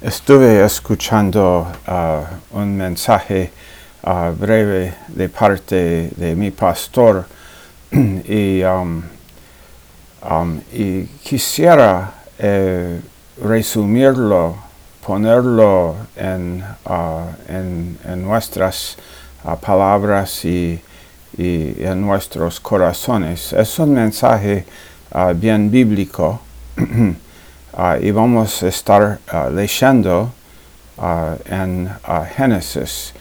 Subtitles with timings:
[0.00, 3.50] Estuve escuchando uh, un mensaje
[4.04, 7.26] uh, breve de parte de mi pastor
[7.90, 9.02] y, um,
[10.22, 13.00] um, y quisiera eh,
[13.42, 14.56] resumirlo,
[15.04, 18.96] ponerlo en, uh, en, en nuestras
[19.60, 20.80] palabras y,
[21.36, 23.52] en nuestros corazones.
[23.52, 24.64] Es un mensaje
[25.34, 26.40] bien bíblico.
[27.78, 30.32] Uh, y vamos a estar uh, leyendo
[30.96, 31.88] uh, en
[32.34, 33.14] Génesis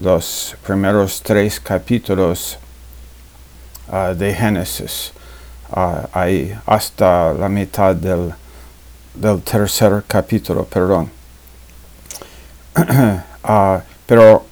[0.00, 2.56] los primeros tres capítulos
[4.16, 5.12] de Génesis,
[6.14, 8.32] ahí hasta la mitad del,
[9.12, 11.10] del tercer capítulo, perdón.
[14.06, 14.46] pero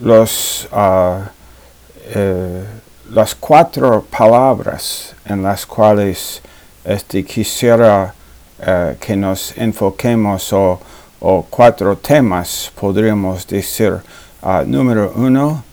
[0.00, 2.64] los, eh,
[3.10, 6.42] las cuatro palabras en las cuales
[6.84, 8.12] este, quisiera
[8.64, 10.78] eh, que nos enfoquemos o,
[11.50, 14.00] cuatro temas, podríamos decir.
[14.40, 15.64] Uh, número uno,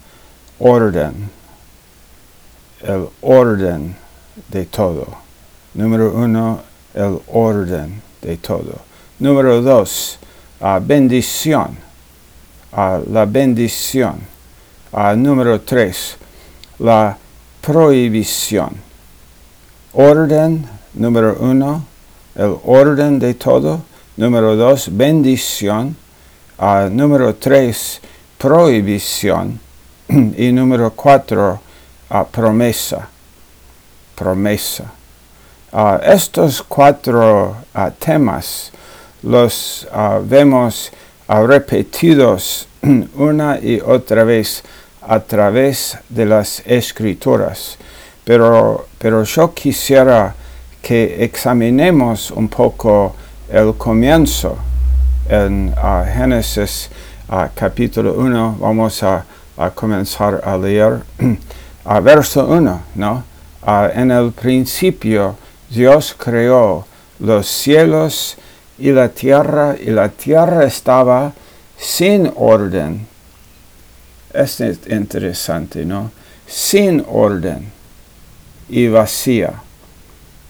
[0.60, 1.30] orden.
[2.82, 3.96] El orden
[4.48, 5.06] de todo.
[5.76, 6.62] Número uno,
[6.96, 8.80] el orden de todo.
[9.20, 10.18] Número dos,
[10.60, 11.78] uh, bendición.
[12.72, 14.20] Uh, la bendición.
[15.16, 16.18] número tres,
[16.80, 17.16] la
[17.62, 18.76] prohibición.
[19.94, 21.86] Orden, número uno,
[22.40, 23.82] el orden de todo.
[24.16, 25.96] Número dos, bendición.
[26.58, 28.00] Uh, número tres,
[28.38, 29.60] prohibición.
[30.10, 31.60] y número cuatro,
[32.10, 33.10] uh, promesa.
[34.16, 34.86] Promesa.
[35.72, 37.58] Uh, estos cuatro
[38.00, 38.72] temas
[39.22, 39.86] los
[40.24, 40.92] vemos
[41.28, 42.68] repetidos
[43.16, 44.64] una y otra vez
[45.02, 47.78] a través de las escrituras.
[48.24, 50.36] Pero, pero yo quisiera
[50.82, 53.16] que examinemos un poco
[53.50, 54.58] el comienzo
[55.28, 56.90] en uh, Génesis
[57.30, 58.58] uh, capítulo 1.
[58.60, 59.26] Vamos a,
[59.76, 61.02] comenzar a leer
[61.86, 63.24] a verso 1, ¿no?
[63.94, 65.36] En el principio
[65.70, 66.86] Dios creó
[67.20, 68.38] los cielos
[68.78, 71.34] y la tierra, y la tierra estaba
[71.78, 73.06] sin orden.
[74.34, 76.12] Es interesante, ¿no?
[76.48, 77.70] Sin orden
[78.70, 79.62] y vacía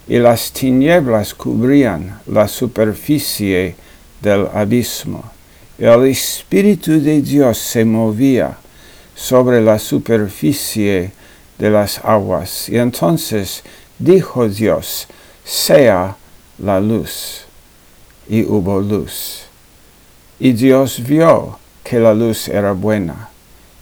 [0.09, 3.75] y las tinieblas cubrían la superficie
[4.19, 5.23] del abismo.
[5.77, 8.57] El Espíritu de Dios se movía
[9.15, 11.11] sobre la superficie
[11.59, 12.67] de las aguas.
[12.69, 13.61] Y entonces
[13.99, 15.07] dijo Dios,
[15.45, 16.17] sea
[16.57, 17.45] la luz.
[18.27, 19.43] Y hubo luz.
[20.39, 23.29] Y Dios vio que la luz era buena.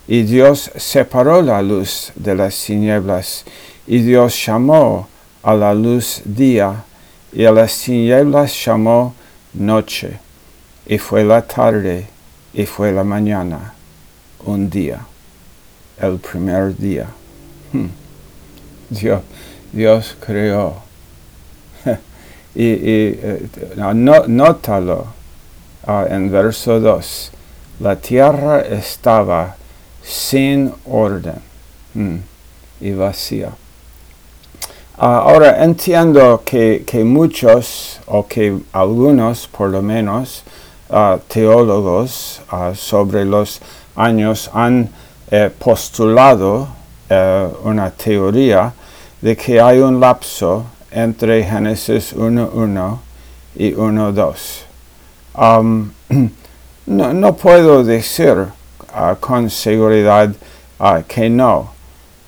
[0.10, 3.46] Y Dios separó la luz de las tinieblas.
[3.88, 5.08] Y Dios llamó
[5.44, 6.84] a la luz día,
[7.32, 9.14] y a las tinieblas llamó
[9.54, 10.20] noche,
[10.86, 12.08] y fue la tarde,
[12.54, 13.74] y fue la mañana,
[14.46, 15.00] un día,
[16.00, 17.08] el primer día.
[17.72, 17.88] Hmm.
[18.90, 19.22] Dios,
[19.72, 20.76] Dios creó.
[22.56, 23.94] y, eh, no,
[24.28, 25.08] nótalo
[25.88, 27.32] uh, en verso 2.
[27.80, 29.56] La tierra estaba
[30.04, 31.36] sin orden
[31.94, 32.18] hmm,
[32.82, 33.52] y vacía.
[35.00, 40.44] Ah, ahora entiendo que, muchos, o que algunos por lo menos,
[40.90, 43.62] ah, teólogos ah, sobre los
[43.96, 44.90] años han
[45.30, 46.70] eh, postulado
[47.08, 48.74] eh, una teoría
[49.22, 52.98] de que hay un lapso entre Génesis 1.1
[53.56, 55.84] y 1.2.
[56.88, 58.48] no, no, puedo decir
[59.20, 60.34] con seguridad
[61.08, 61.70] que no,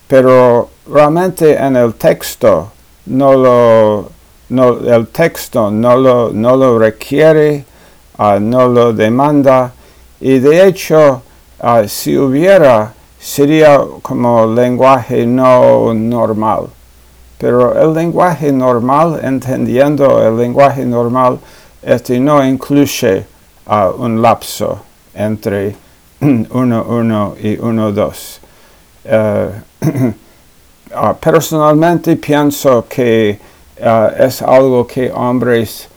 [0.07, 2.71] pero realmente en el texto
[3.05, 4.09] no lo,
[4.49, 7.65] el texto no lo, no lo requiere,
[8.17, 9.71] uh, no lo demanda
[10.19, 11.21] y de hecho
[11.61, 16.67] uh, si hubiera sería como lenguaje no normal.
[17.37, 21.39] Pero el lenguaje normal, entendiendo el lenguaje normal,
[21.81, 23.25] este no incluye
[23.65, 24.81] uh, un lapso
[25.13, 25.75] entre
[26.21, 30.13] 1.1 y 1.2.
[30.91, 33.39] Ah, personalmente pienso que
[33.79, 35.87] ah, es algo que hombres,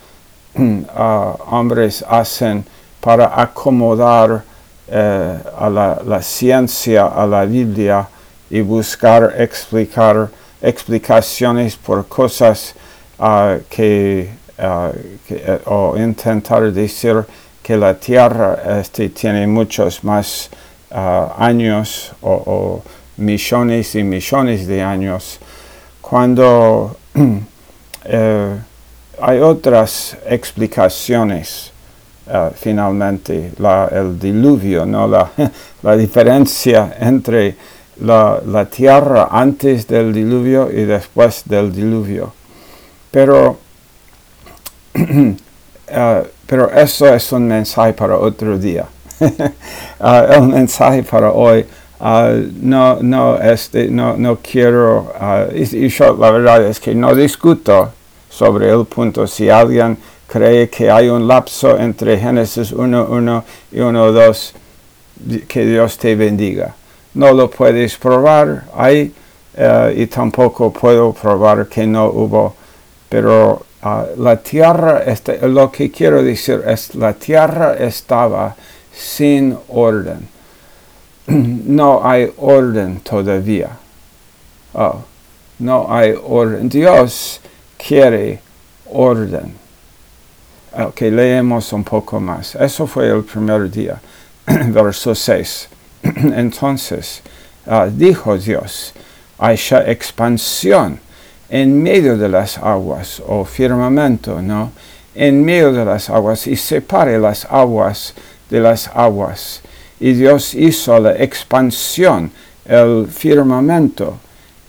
[0.55, 2.63] uh, hombres hacen
[3.01, 4.43] para acomodar
[4.87, 8.07] eh, a la, ciencia, a la Biblia
[8.51, 10.29] y buscar explicar
[10.61, 12.75] explicaciones por cosas
[13.69, 14.29] que,
[15.27, 17.25] que, o intentar decir
[17.63, 20.49] que la Tierra este, tiene muchos más
[20.91, 22.81] años o
[23.17, 25.39] millones y millones de años,
[26.01, 26.97] cuando
[28.05, 28.57] eh,
[29.21, 31.71] hay otras explicaciones
[32.27, 35.07] uh, finalmente la, el diluvio, ¿no?
[35.07, 35.31] La,
[35.83, 37.55] la diferencia entre
[38.01, 42.33] la, la, tierra antes del diluvio y después del diluvio.
[43.11, 43.59] Pero,
[44.95, 45.35] uh,
[46.47, 48.87] pero eso es un mensaje para otro día.
[49.19, 49.27] uh,
[50.33, 51.65] el mensaje para hoy
[51.99, 57.15] Uh, no, no, este, no, no quiero, uh, y, yo, la verdad es que no
[57.15, 57.93] discuto
[58.29, 59.25] sobre el punto.
[59.27, 59.97] Si alguien
[60.27, 64.51] cree que hay un lapso entre Génesis 1.1 y 1.2,
[65.47, 66.75] que Dios te bendiga.
[67.13, 69.13] No lo puedes probar ahí
[69.57, 72.55] uh, y tampoco puedo probar que no hubo,
[73.07, 78.55] pero uh, la tierra, este, lo que quiero decir es, la tierra estaba
[78.91, 80.32] sin orden
[81.27, 83.69] no hay orden todavía.
[84.73, 85.03] Oh,
[85.59, 86.69] no hay orden.
[86.69, 87.39] Dios
[87.77, 88.39] quiere
[88.91, 89.55] orden.
[90.73, 92.55] Ok, leemos un poco más.
[92.55, 94.01] Eso fue el primer día,
[94.47, 95.69] verso 6.
[96.03, 97.21] Entonces,
[97.67, 98.93] uh, dijo Dios,
[99.37, 100.99] haya expansión
[101.49, 104.71] en medio de las aguas, o firmamento, ¿no?
[105.13, 108.15] En medio de las aguas, y separe las aguas
[108.49, 109.61] de las aguas
[110.03, 112.29] y Dios hizo la expansión,
[112.65, 114.17] el firmamento,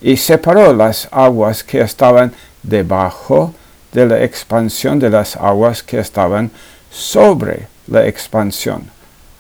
[0.01, 2.33] y separó las aguas que estaban
[2.63, 3.53] debajo
[3.91, 6.53] de la expansión de las aguas que estaban
[6.89, 8.85] sobre la expansión.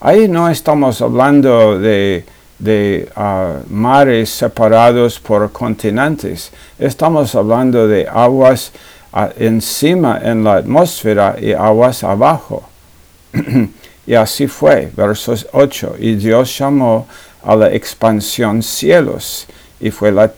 [0.00, 2.24] Ahí no estamos hablando de,
[2.58, 8.72] de uh, mares separados por continentes, estamos hablando de aguas
[9.12, 12.64] uh, encima en la atmósfera y aguas abajo.
[14.06, 15.96] Y así fue, versos 8.
[15.98, 17.06] Y Dios llamó
[17.42, 19.46] a la expansión cielos,
[19.80, 20.32] y fue la,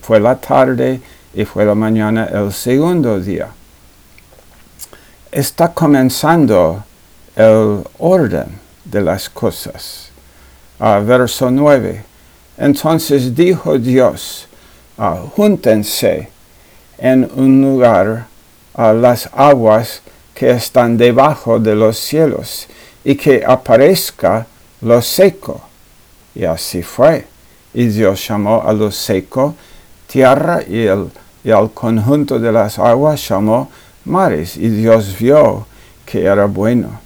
[0.00, 1.00] fue la tarde
[1.34, 3.48] y fue la mañana el segundo día.
[5.30, 6.84] Está comenzando
[7.34, 10.10] el orden de las cosas.
[10.78, 12.04] Uh, verso 9.
[12.58, 14.46] Entonces dijo Dios,
[14.98, 16.28] uh, júntense
[16.98, 18.26] en un lugar
[18.74, 20.02] uh, las aguas
[20.34, 22.68] que están debajo de los cielos
[23.04, 24.46] y que aparezca
[24.80, 25.60] lo seco.
[26.34, 27.26] Y así fue.
[27.74, 29.54] Y Dios llamó a lo seco
[30.06, 31.10] tierra y, el,
[31.42, 33.70] y al conjunto de las aguas llamó
[34.04, 34.56] mares.
[34.56, 35.66] Y Dios vio
[36.04, 37.00] que era bueno.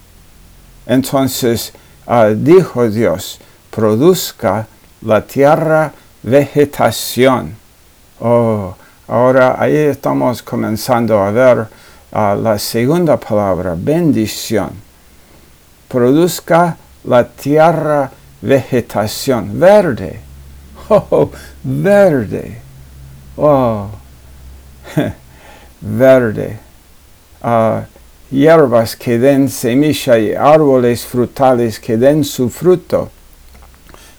[0.87, 1.72] Entonces
[2.06, 3.38] uh, dijo Dios,
[3.70, 4.66] produzca
[5.02, 5.92] la tierra
[6.22, 7.54] vegetación.
[8.20, 8.75] Oh,
[9.08, 11.58] ahora ahí estamos comenzando a ver
[12.12, 14.86] uh, la segunda palabra, bendición
[15.88, 18.11] produzca la tierra
[18.43, 20.21] vegetación verde.
[20.88, 21.33] Oh,
[21.65, 22.61] verde.
[23.37, 23.91] Oh,
[25.81, 26.61] verde.
[27.43, 27.81] Uh,
[28.31, 33.11] hierbas que den semilla y árboles frutales que den su fruto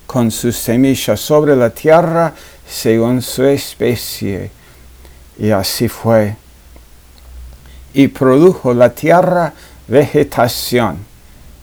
[0.05, 2.33] con sus semillas sobre la tierra
[2.67, 4.51] según su especie.
[5.39, 6.35] Y así fue.
[7.93, 9.53] Y produjo la tierra
[9.87, 10.97] vegetación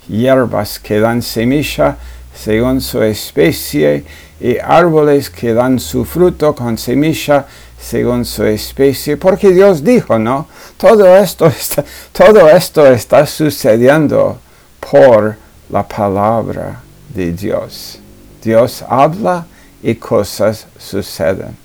[0.08, 1.96] hierbas que dan semilla
[2.34, 4.04] según su especie
[4.40, 7.46] y árboles que dan su fruto con semilla
[7.80, 10.46] según su especie, porque Dios dijo, ¿no?
[10.76, 14.38] Todo esto está, todo esto está sucediendo
[14.80, 15.36] por
[15.68, 16.80] la palabra
[17.14, 17.98] de Dios.
[18.42, 19.46] Dios habla
[19.82, 21.56] y cosas suceden.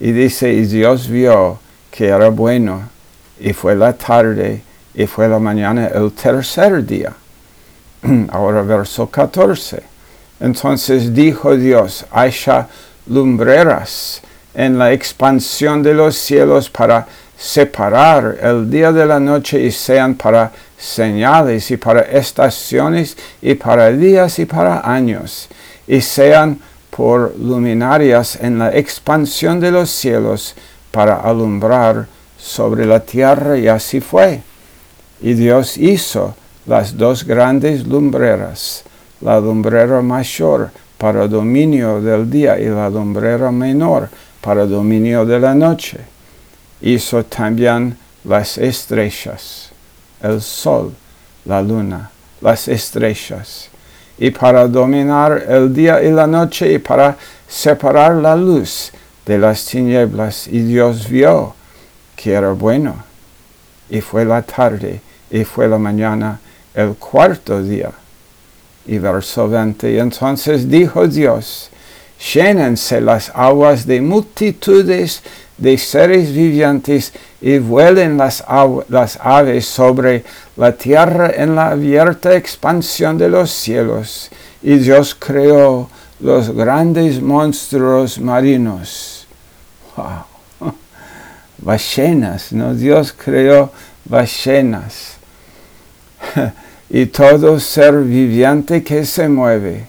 [0.00, 1.58] Y dice, y Dios vio
[1.90, 2.88] que era bueno,
[3.38, 4.62] y fue la tarde,
[4.94, 7.14] y fue la mañana, el tercer día.
[8.30, 9.82] Ahora verso 14.
[10.40, 12.68] Entonces dijo Dios, haya
[13.06, 14.22] lumbreras
[14.54, 17.06] en la expansión de los cielos para
[17.38, 23.90] separar el día de la noche y sean para señales y para estaciones y para
[23.90, 25.48] días y para años
[25.86, 26.58] y sean
[26.90, 30.54] por luminarias en la expansión de los cielos
[30.90, 32.06] para alumbrar
[32.38, 34.42] sobre la tierra y así fue.
[35.20, 36.34] Y Dios hizo
[36.70, 38.84] las dos grandes lumbreras,
[39.20, 44.08] la lumbrera mayor para dominio del día y la lumbrera menor
[44.40, 45.98] para dominio de la noche.
[46.80, 49.70] Hizo también las estrellas,
[50.22, 50.94] el sol,
[51.44, 52.08] la luna,
[52.40, 53.68] las estrellas,
[54.16, 57.16] y para dominar el día y la noche y para
[57.48, 58.92] separar la luz
[59.26, 60.46] de las tinieblas.
[60.46, 61.52] Y Dios vio
[62.14, 62.94] que era bueno.
[63.88, 65.00] Y fue la tarde
[65.32, 66.38] y fue la mañana
[66.74, 67.90] el cuarto día.
[68.86, 71.70] Y verso 20, y entonces dijo Dios,
[72.32, 75.22] llénense las aguas de multitudes
[75.60, 78.42] de seres vivientes y vuelen las,
[78.88, 80.24] las aves sobre
[80.56, 84.30] la tierra en la abierta expansión de los cielos.
[84.62, 85.88] Y Dios creó
[86.20, 89.26] los grandes monstruos marinos.
[89.96, 90.72] Wow.
[91.58, 92.74] Ballenas, ¿no?
[92.74, 93.70] Dios creó
[94.04, 95.19] ballenas.
[96.90, 99.86] y todo ser viviente que se mueve,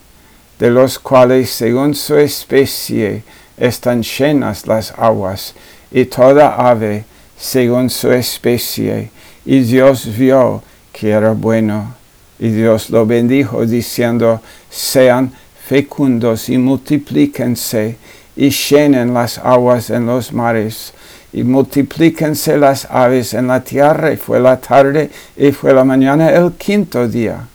[0.59, 3.23] de los cuales según su especie
[3.57, 5.55] están llenas las aguas,
[5.91, 7.05] y toda ave
[7.37, 9.09] según su especie.
[9.45, 11.95] Y Dios vio que era bueno,
[12.39, 15.31] y Dios lo bendijo diciendo, sean
[15.67, 17.97] fecundos y multiplíquense,
[18.35, 20.93] y llenen las aguas en los mares,
[21.33, 24.11] y multiplíquense las aves en la tierra.
[24.11, 27.47] Y fue la tarde y fue la mañana el quinto día.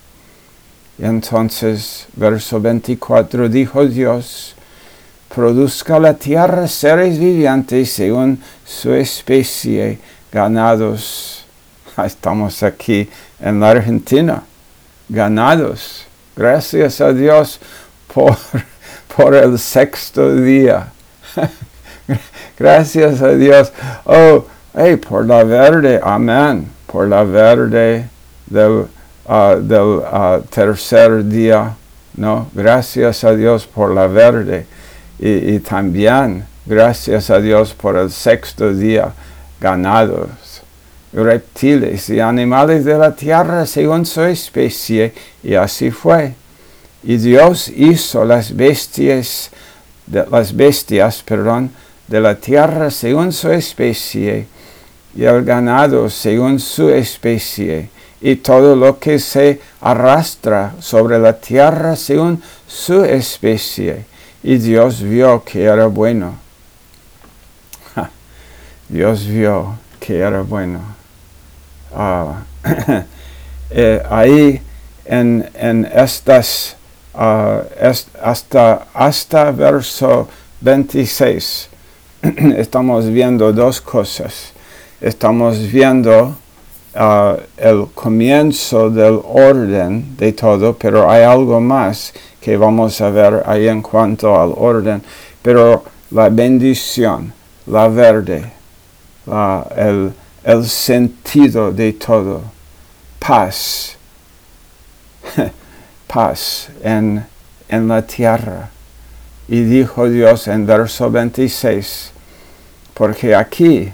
[0.98, 4.54] Y entonces, verso 24, dijo Dios,
[5.34, 9.98] produzca la tierra seres vivientes según su especie,
[10.32, 11.44] ganados.
[12.04, 13.08] Estamos aquí
[13.40, 14.42] en la Argentina,
[15.08, 16.06] ganados.
[16.34, 17.60] Gracias a Dios
[18.12, 18.36] por,
[19.16, 20.92] por el sexto día.
[22.58, 23.70] Gracias a Dios.
[24.04, 24.44] Oh,
[24.74, 26.66] hey, por la verde, amén.
[26.86, 28.08] Por la verde
[28.46, 28.86] del,
[29.28, 31.76] uh, tercer día.
[32.16, 34.66] No, gracias a Dios por la verde.
[35.18, 39.12] Y, también gracias a Dios por el sexto día
[39.60, 40.62] ganados,
[41.12, 45.12] reptiles y animales de la tierra según su especie.
[45.42, 46.34] Y así fue.
[47.02, 49.50] Y Dios hizo las bestias,
[50.06, 51.70] las bestias, perdón,
[52.06, 54.46] de la tierra según su especie,
[55.14, 61.96] y el ganado según su especie, y todo lo que se arrastra sobre la tierra
[61.96, 64.04] según su especie.
[64.42, 66.34] Y Dios vio que era bueno.
[68.88, 70.80] Dios vio que era bueno.
[71.94, 72.42] Ah,
[73.70, 74.62] eh, ahí
[75.04, 76.76] en, en estas,
[77.80, 80.28] est, hasta, hasta verso
[80.60, 81.68] 26,
[82.56, 84.52] estamos viendo dos cosas.
[85.00, 86.34] Estamos viendo
[86.94, 93.42] uh, el comienzo del orden de todo, pero hay algo más que vamos a ver
[93.46, 95.02] ahí en cuanto al orden.
[95.42, 97.32] Pero la bendición,
[97.66, 98.50] la verde,
[99.76, 102.40] el, el sentido de todo,
[103.18, 103.96] paz,
[106.06, 107.24] paz en,
[107.68, 108.70] en la tierra.
[109.48, 112.10] Y dijo Dios en verso 26,
[112.94, 113.92] porque aquí,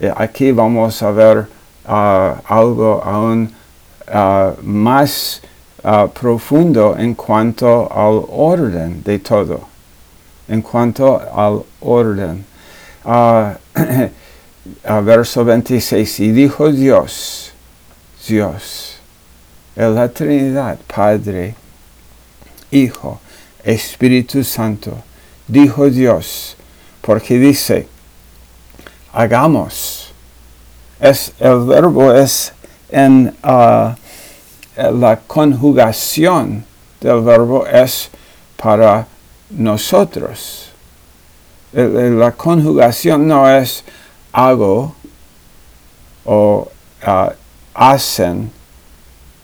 [0.00, 1.46] eh, aquí vamos a ver
[1.86, 3.50] uh, algo aún
[4.08, 5.40] uh, más
[5.82, 9.60] uh, profundo en cuanto al orden de todo,
[10.48, 12.44] en cuanto al orden.
[15.02, 17.52] verso 26, y dijo Dios,
[18.26, 18.96] Dios,
[19.76, 21.54] en la Trinidad, Padre,
[22.70, 23.20] Hijo,
[23.64, 25.02] Espíritu Santo,
[25.46, 26.56] dijo Dios,
[27.00, 27.88] porque dice,
[29.12, 30.12] hagamos.
[31.00, 32.52] Es, el verbo es
[32.90, 33.94] en uh,
[34.76, 36.64] la conjugación
[37.00, 38.10] del verbo es
[38.56, 39.06] para
[39.50, 40.70] nosotros.
[41.72, 43.82] La conjugación no es
[44.32, 44.94] hago
[46.24, 46.68] o
[47.06, 47.30] uh,
[47.74, 48.50] hacen,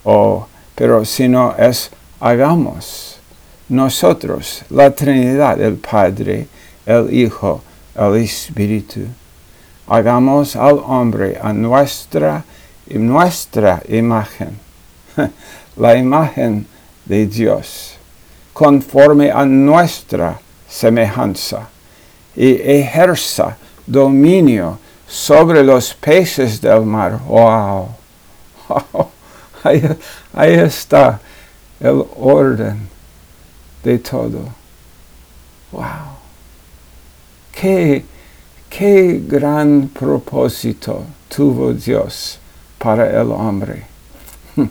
[0.05, 3.20] o, pero sino es hagamos.
[3.71, 6.49] Nosotros, la Trinidad, el Padre,
[6.85, 7.63] el Hijo,
[7.95, 9.07] el Espíritu
[9.87, 12.45] hagamos al hombre a nuestra,
[12.89, 14.59] nuestra imagen,
[15.77, 16.67] la imagen
[17.05, 17.95] de Dios,
[18.53, 21.69] conforme a nuestra semejanza,
[22.37, 27.21] y ejerza dominio sobre los peces del mar.
[27.27, 27.89] ¡Wow!
[29.63, 29.83] Ahí,
[30.33, 31.21] ahí está
[31.79, 32.89] el orden
[33.83, 34.41] de todo.
[35.73, 35.85] ¡Wow!
[37.53, 38.05] ¡Qué!
[38.71, 42.39] qué gran propósito tuvo Dios
[42.79, 43.85] para el hombre.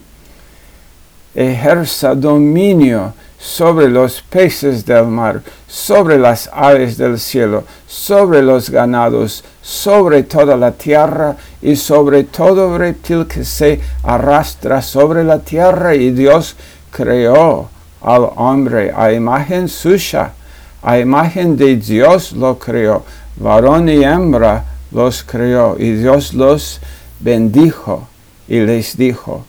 [1.36, 9.44] Ejerza dominio sobre los peces del mar, sobre las aves del cielo, sobre los ganados,
[9.62, 15.94] sobre toda la tierra y sobre todo reptil que se arrastra sobre la tierra.
[15.94, 16.56] Y Dios
[16.92, 17.70] creó
[18.02, 20.34] al hombre a imagen suya,
[20.82, 23.04] a imagen de Dios lo creó
[23.36, 26.80] varón y hembra los creó y Dios los
[27.20, 28.08] bendijo
[28.48, 29.46] y les dijo,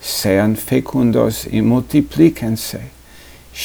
[0.00, 2.80] sean fecundos y multiplíquense,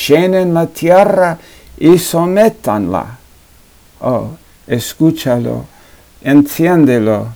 [0.08, 1.38] llenen la tierra
[1.78, 3.18] y sométanla.
[4.02, 4.32] Oh,
[4.68, 5.66] escúchalo,
[6.22, 7.30] entiéndelo,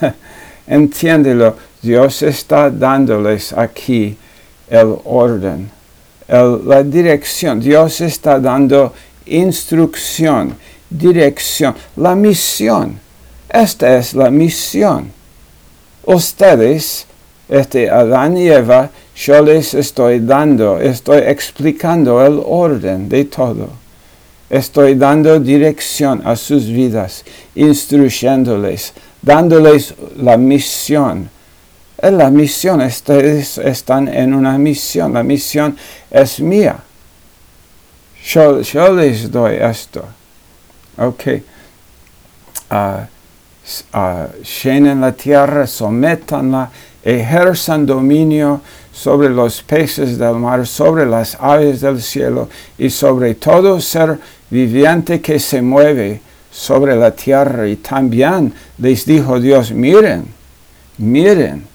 [0.66, 1.56] entiéndelo.
[1.80, 4.16] Dios está dándoles aquí
[4.68, 5.70] el orden,
[6.28, 7.60] la dirección.
[7.60, 8.92] Dios está dando
[9.26, 10.56] instrucción,
[10.88, 12.98] dirección, la misión.
[13.48, 15.12] Esta es la misión.
[16.04, 17.06] Ustedes,
[17.48, 23.68] este Adán y Eva, yo les estoy dando, estoy explicando el orden de todo.
[24.50, 31.30] Estoy dando dirección a sus vidas, instruyéndoles, dándoles la misión.
[32.04, 35.74] En la misión, ustedes están en una misión, la misión
[36.10, 36.76] es mía.
[38.26, 38.60] Yo,
[38.92, 40.04] les doy esto.
[40.98, 41.22] Ok.
[42.70, 43.06] Uh,
[44.62, 46.70] llenen la tierra, sometanla,
[47.02, 48.60] ejerzan dominio
[48.92, 54.18] sobre los peces del mar, sobre las aves del cielo y sobre todo ser
[54.50, 56.20] viviente que se mueve
[56.52, 57.66] sobre la tierra.
[57.66, 60.26] Y también les dijo Dios, miren,
[60.98, 61.72] miren,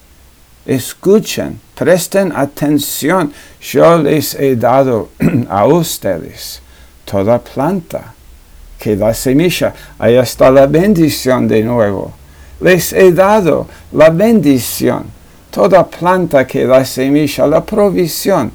[0.66, 5.08] escuchen, presten atención, yo les he dado
[5.48, 6.60] a ustedes
[7.04, 8.14] toda planta
[8.78, 9.74] que da semilla.
[9.98, 12.12] Ahí está la bendición de nuevo.
[12.60, 15.04] Les he dado la bendición
[15.50, 18.52] toda planta que da semilla, la provisión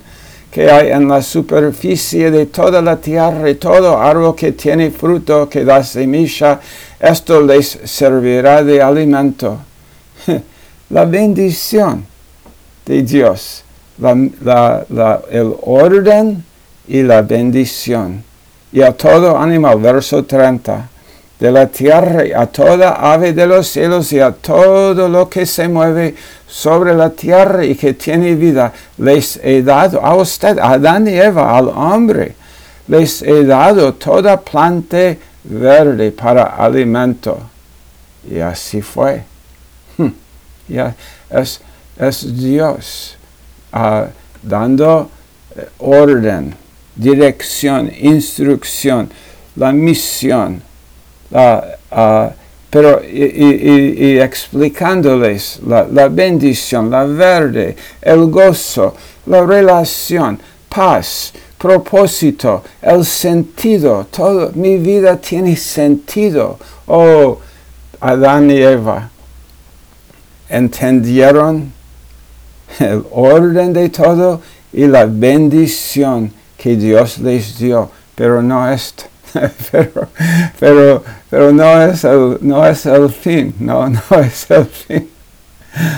[0.52, 5.50] que hay en la superficie de toda la tierra y todo árbol que tiene fruto
[5.50, 6.62] que da semilla,
[6.98, 9.60] esto les servirá de alimento.
[10.90, 12.06] La bendición
[12.86, 13.64] de Dios,
[14.00, 16.44] el orden
[16.88, 18.24] y la bendición.
[18.72, 20.90] Y a todo animal, verso 30
[21.40, 25.46] de la tierra y a toda ave de los cielos y a todo lo que
[25.46, 26.16] se mueve
[26.48, 31.14] sobre la tierra y que tiene vida, les he dado a usted, a Adán y
[31.14, 32.36] Eva, al hombre,
[32.88, 37.38] les he dado toda planta verde para alimento.
[38.30, 39.35] Y así fue.
[40.68, 40.96] Ya
[41.30, 41.62] es,
[41.98, 43.18] es Dios
[43.74, 44.06] uh,
[44.42, 45.10] dando
[45.56, 46.56] eh, orden,
[46.96, 49.10] dirección, instrucción,
[49.56, 50.62] la misión
[51.32, 52.30] uh,
[52.76, 58.94] pero y, explicándoles la, la, bendición, la verde, el gozo,
[59.28, 60.38] la relación,
[60.68, 66.60] paz, propósito, el sentido, todo mi vida tiene sentido.
[66.88, 67.40] Oh,
[68.02, 69.10] Adán y Eva,
[70.50, 71.74] ¿entendieron
[72.80, 74.42] el orden de todo
[74.74, 77.92] y la bendición que Dios les dio?
[78.16, 79.06] Pero no esto
[79.72, 80.08] pero,
[80.60, 85.10] pero, pero no, es el, no es el fin, no, no es el fin.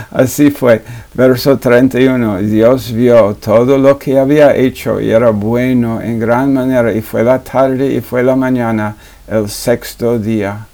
[0.10, 0.82] Así fue,
[1.14, 6.92] verso 31, Dios vio todo lo que había hecho y era bueno en gran manera
[6.92, 8.96] y fue la tarde y fue la mañana,
[9.28, 10.66] el sexto día.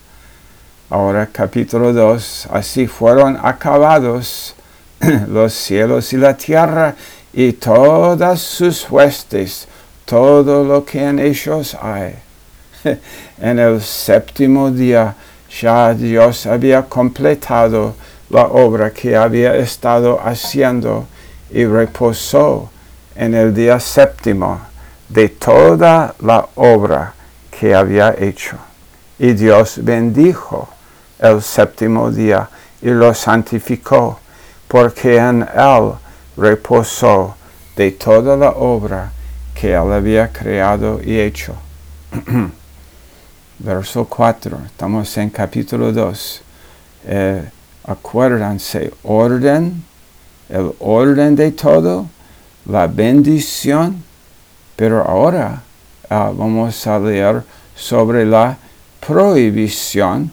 [0.94, 4.54] Ahora capítulo 2, así fueron acabados
[5.28, 6.94] los cielos y la tierra
[7.34, 9.68] y todas sus huestes,
[10.06, 12.14] todo lo que en ellos hay.
[13.42, 15.16] en el séptimo día
[15.60, 17.96] ya Dios había completado
[18.30, 21.08] la obra que había estado haciendo
[21.50, 22.70] y reposó
[23.16, 24.62] en el día séptimo
[25.10, 27.16] de toda la obra
[27.50, 28.58] que había hecho.
[29.18, 30.70] Y Dios bendijo
[31.24, 32.50] el séptimo día
[32.82, 34.20] y lo santificó,
[34.68, 35.94] porque en él
[36.36, 37.36] reposó
[37.78, 39.12] de toda la obra
[39.56, 41.56] que él había creado y hecho.
[43.60, 46.42] verso 4, estamos en capítulo 2.
[47.06, 47.50] Eh,
[49.04, 49.84] orden,
[50.50, 52.06] el orden de todo,
[52.66, 54.04] la bendición,
[54.76, 55.64] pero ahora
[56.10, 57.44] ah, vamos a leer
[57.76, 58.58] sobre la
[59.00, 60.32] prohibición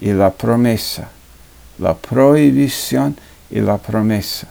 [0.00, 1.08] y la promesa.
[1.78, 3.16] La prohibición
[3.50, 4.48] y la promesa.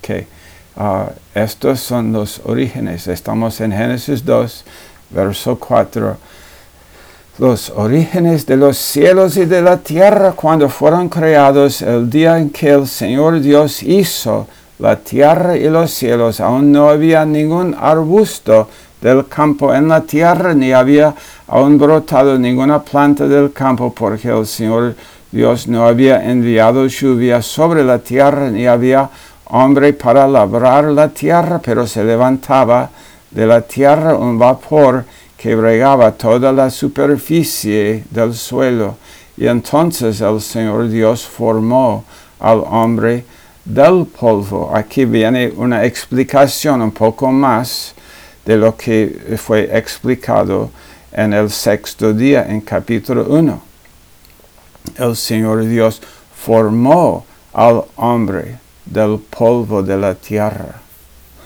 [0.00, 0.26] Okay.
[0.76, 3.06] Uh, estos son los orígenes.
[3.08, 4.64] Estamos en Génesis 2,
[5.10, 6.16] verso 4
[7.38, 12.48] los orígenes de los cielos y de la tierra cuando fueron creados el día en
[12.48, 14.46] que el Señor Dios hizo
[14.78, 16.40] la tierra y los cielos.
[16.40, 18.68] Aún no había ningún arbusto
[19.00, 21.14] del campo en la tierra, ni había
[21.48, 24.94] aún brotado ninguna planta del campo, porque el Señor
[25.30, 29.10] Dios no había enviado lluvia sobre la tierra, ni había
[29.46, 32.90] hombre para labrar la tierra, pero se levantaba
[33.30, 35.04] de la tierra un vapor
[35.36, 38.96] que regaba toda la superficie del suelo.
[39.36, 42.04] Y entonces el Señor Dios formó
[42.40, 43.24] al hombre
[43.64, 44.70] del polvo.
[44.74, 47.94] Aquí viene una explicación un poco más
[48.46, 50.70] de lo que fue explicado
[51.12, 53.62] en el sexto día en capítulo 1.
[54.98, 56.00] El Señor Dios
[56.34, 60.80] formó al hombre del polvo de la tierra.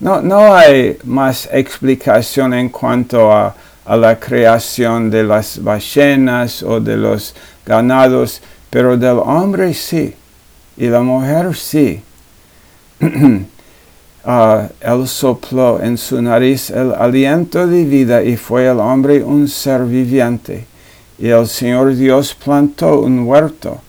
[0.00, 6.80] No, no hay más explicación en cuanto a, a la creación de las ballenas o
[6.80, 7.32] de los
[7.64, 10.12] ganados, pero del hombre sí,
[10.76, 12.02] y la mujer sí.
[14.24, 19.48] Uh, él sopló en su nariz el aliento de vida y fue el hombre un
[19.48, 20.64] ser viviente.
[21.18, 23.80] Y el Señor Dios plantó un huerto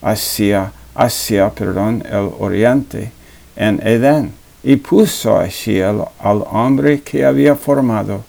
[0.00, 3.10] hacia, hacia perdón, el oriente
[3.56, 8.22] en Edén y puso allí al hombre que había formado.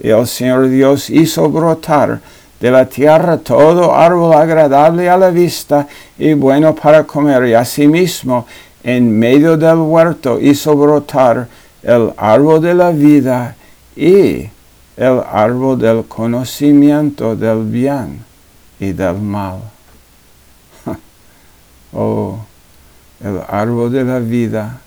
[0.00, 2.20] Y el Señor Dios hizo brotar
[2.60, 5.86] de la tierra todo árbol agradable a la vista
[6.18, 8.46] y bueno para comer, y asimismo
[8.84, 11.48] en medio del huerto hizo brotar
[11.82, 13.56] el árbol de la vida
[13.96, 14.50] y
[14.96, 18.22] el árbol del conocimiento del bien
[18.78, 19.60] y del mal.
[21.94, 22.38] oh,
[23.20, 24.80] el árbol de la vida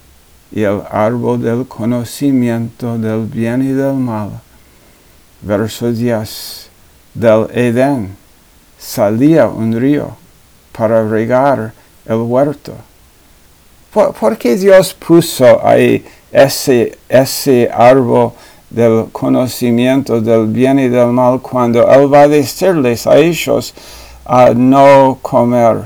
[0.52, 4.30] y el árbol del conocimiento del bien y del mal.
[5.42, 6.70] Verso 10.
[7.16, 8.16] Del Edén
[8.78, 10.16] salía un río
[10.72, 11.74] para regar
[12.06, 12.76] el huerto
[13.98, 18.32] ¿Por, qué Dios puso ahí ese, ese árbol
[18.70, 23.74] del conocimiento del bien y del mal cuando Él va a decirles a ellos
[24.24, 25.78] a no comer?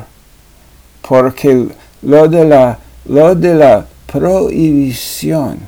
[1.08, 1.68] Porque
[2.02, 5.60] lo de la, lo de la prohibición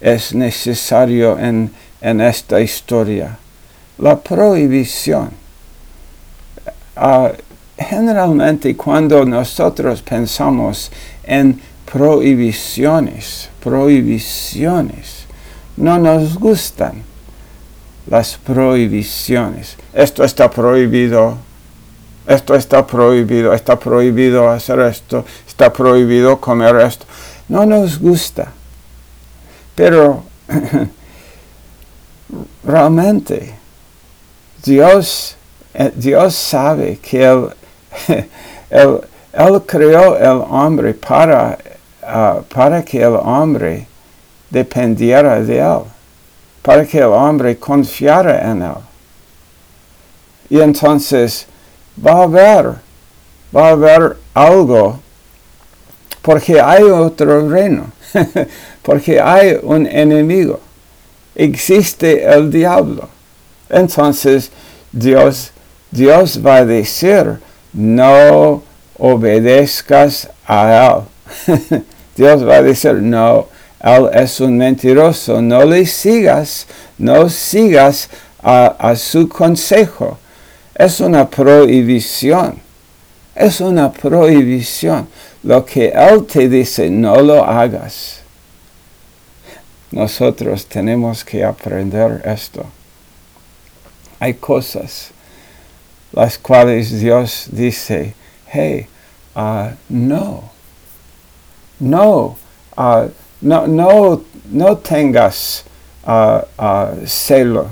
[0.00, 3.36] es necesario en, en esta historia.
[3.98, 5.30] La prohibición.
[6.94, 7.32] Ah,
[7.78, 10.90] generalmente cuando nosotros pensamos
[11.24, 11.60] en
[11.90, 15.26] prohibiciones, prohibiciones.
[15.76, 17.02] No nos gustan
[18.10, 19.76] las prohibiciones.
[19.92, 21.38] Esto está prohibido,
[22.26, 27.06] esto está prohibido, está prohibido hacer esto, está prohibido comer esto.
[27.48, 28.52] No nos gusta.
[29.74, 30.24] Pero
[32.64, 33.54] realmente
[34.64, 35.36] Dios,
[35.74, 37.50] eh, Dios sabe que el,
[38.70, 41.58] él creó el hombre para,
[42.02, 43.86] ah, para que el hombre
[44.50, 45.82] dependiera de Él,
[46.62, 48.74] para que el hombre confiara en Él.
[50.50, 51.46] Y entonces
[52.04, 52.74] va a haber,
[53.54, 54.98] va a haber algo,
[56.22, 57.90] porque hay otro reino,
[58.82, 60.60] porque hay un enemigo,
[61.34, 63.08] existe el diablo.
[63.68, 64.50] Entonces
[64.90, 65.52] Dios,
[65.90, 67.38] Dios va a decir,
[67.72, 68.62] no
[68.98, 71.04] obedezcas a
[71.48, 71.84] Él.
[72.16, 73.46] Dios va a decir, no,
[73.80, 76.66] Él es un mentiroso, no le sigas,
[76.98, 78.08] no sigas
[78.42, 80.18] a, su consejo.
[80.74, 82.60] Es una prohibición,
[83.34, 85.08] es una prohibición.
[85.42, 88.20] Lo que Él te dice, no lo hagas.
[89.90, 92.66] Nosotros tenemos que aprender esto.
[94.20, 95.12] Hay cosas
[96.12, 98.14] las cuales Dios dice,
[98.46, 98.86] hey,
[99.36, 100.50] uh, no,
[101.80, 102.36] no,
[102.76, 103.08] uh,
[103.40, 105.64] no, no, no tengas
[106.06, 107.68] uh, celo.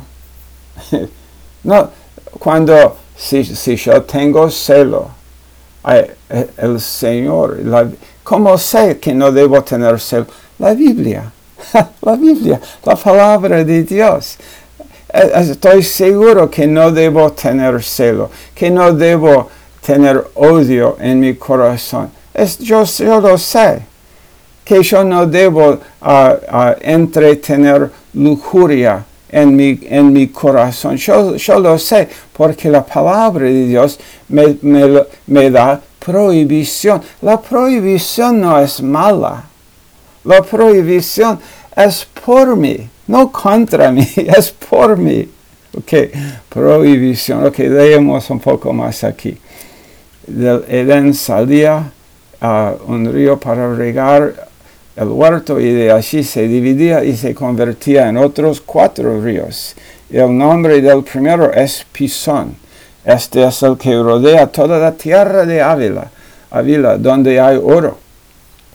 [1.64, 1.90] no,
[2.38, 5.11] cuando, si, si, yo tengo celo,
[6.59, 7.88] el Señor, la,
[8.22, 10.27] ¿cómo sé que no debo tener celo?
[10.59, 11.33] La Biblia,
[12.03, 14.65] la Biblia, la palabra de Dios e,
[15.12, 19.49] estoy seguro que no debo tener celo, que no debo
[19.81, 22.11] tener odio en mi corazón.
[22.35, 22.85] Es, yo,
[23.21, 23.83] lo sé,
[24.64, 30.97] que yo no debo uh, uh, entretener lujuria en mi, en mi corazón.
[30.97, 37.01] Yo, yo, lo sé porque la palabra de Dios me, me, me da prohibición.
[37.23, 39.45] La prohibición no es mala.
[40.25, 41.38] La prohibición
[41.77, 45.29] es por mí, no contra mí, es por mí.
[45.77, 45.92] Ok,
[46.49, 47.45] prohibición.
[47.47, 49.38] Ok, leemos un poco más aquí
[50.27, 51.90] del Edén salía
[52.40, 54.49] a un río para regar
[54.97, 59.75] el huerto y de allí se dividía y se convertía en otros cuatro ríos.
[60.11, 62.57] El nombre del primero es Pisón.
[63.05, 66.11] Este es el que rodea toda la tierra de Ávila,
[66.51, 67.99] Ávila, donde hay oro.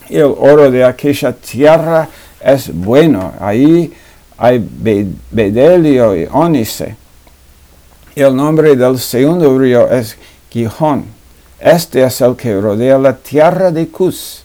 [0.10, 2.08] El oro de aquella tierra
[2.44, 3.34] es bueno.
[3.40, 3.92] Ahí
[4.42, 4.68] hay
[5.32, 6.96] bedelio y ónice.
[8.16, 10.18] El nombre del segundo río es
[10.50, 11.22] Gijón
[11.62, 14.42] este es el que rodea la tierra de Cus.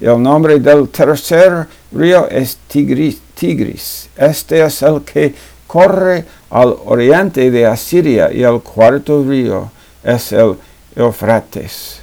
[0.00, 3.20] El nombre del tercer río es Tigris.
[3.36, 4.08] Tigris.
[4.16, 5.32] Este es el que
[5.68, 9.70] corre al oriente de Asiria y el cuarto río
[10.02, 10.56] es el
[10.96, 12.00] Eufrates.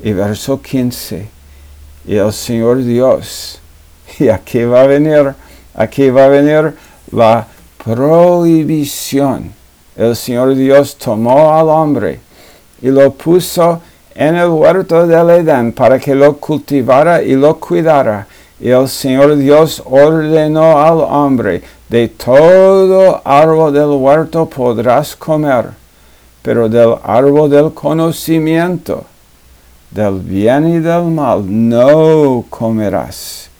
[0.00, 1.28] Y verso 15,
[2.06, 3.60] y el Señor Dios,
[4.18, 5.34] y aquí va a venir,
[5.74, 6.74] aquí va a venir
[7.10, 7.46] la
[7.84, 9.52] prohibición.
[9.96, 12.20] El Señor Dios tomó al hombre
[12.80, 13.80] y lo puso
[14.14, 18.26] en el huerto del Edén para que lo cultivara y lo cuidara.
[18.60, 25.70] Y el Señor Dios ordenó al hombre, de todo árbol del huerto podrás comer,
[26.42, 29.04] pero del árbol del conocimiento,
[29.90, 33.51] del bien y del mal, no comerás.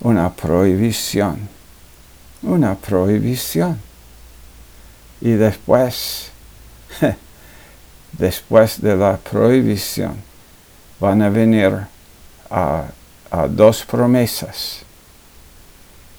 [0.00, 1.48] Una prohibición,
[2.42, 3.80] una prohibición.
[5.20, 6.30] Y después,
[8.12, 10.16] después de la prohibición,
[11.00, 11.72] van a venir
[12.50, 12.86] a,
[13.50, 14.80] dos promesas.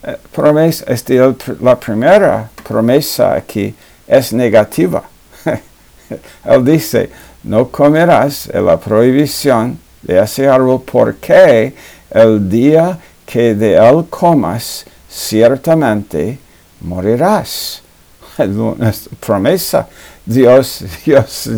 [0.03, 1.19] Eh, promesa, este,
[1.59, 3.73] la primera promesa aquí
[4.07, 5.03] es negativa.
[6.45, 7.09] Él dice,
[7.43, 11.73] no comerás la prohibición de ese árbol porque
[12.11, 12.97] el día
[13.29, 16.39] que de él comas, ciertamente
[16.81, 17.83] morirás.
[19.19, 19.87] promesa.
[20.25, 21.49] Dios, Dios,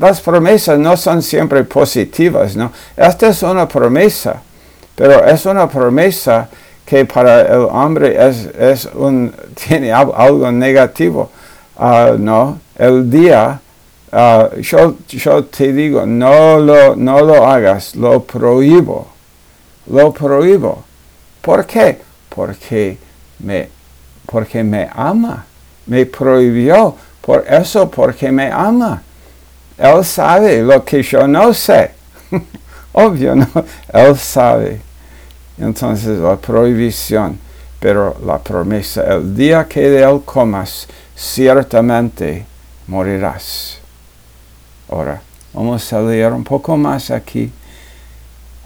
[0.00, 2.72] las promesas no son siempre positivas, ¿no?
[2.96, 4.42] Esta es una promesa,
[4.96, 6.48] pero es una promesa
[6.84, 9.32] que para el hombre es, un,
[9.68, 11.30] tiene algo negativo,
[11.78, 12.58] ah, ¿no?
[12.76, 13.60] El día,
[14.10, 19.15] ah, yo, yo, te digo, no lo, no lo hagas, lo prohíbo,
[19.86, 20.84] lo prohíbo.
[21.40, 22.00] ¿Por qué?
[22.28, 22.98] Porque
[23.38, 23.76] me
[24.26, 25.46] porque me ama.
[25.86, 29.02] Me prohibió por eso, porque me ama.
[29.78, 31.92] Él sabe lo que yo no sé.
[32.92, 33.48] Obvio, ¿no?
[33.92, 34.80] Él sabe.
[35.58, 37.38] Entonces la prohibición,
[37.78, 42.44] pero la promesa, el día que de él comas, ciertamente
[42.86, 43.78] morirás.
[44.88, 45.22] Ahora,
[45.52, 47.50] vamos a leer un poco más aquí.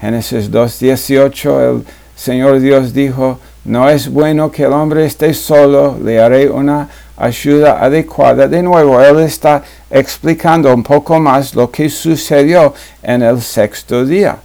[0.00, 1.84] Génesis 2.18, el
[2.16, 7.84] Señor Dios dijo, no es bueno que el hombre esté solo, le haré una ayuda
[7.84, 8.48] adecuada.
[8.48, 14.38] De nuevo, él está explicando un poco más lo que sucedió en el sexto día.